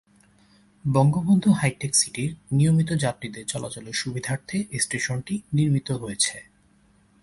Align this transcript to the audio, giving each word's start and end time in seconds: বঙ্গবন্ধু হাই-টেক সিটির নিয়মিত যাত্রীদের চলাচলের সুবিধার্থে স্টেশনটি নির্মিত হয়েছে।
বঙ্গবন্ধু 0.85 1.49
হাই-টেক 1.51 1.95
সিটির 1.95 2.35
নিয়মিত 2.51 2.89
যাত্রীদের 2.93 3.45
চলাচলের 3.45 3.93
সুবিধার্থে 3.93 4.57
স্টেশনটি 4.79 5.35
নির্মিত 5.53 5.91
হয়েছে। 5.91 6.37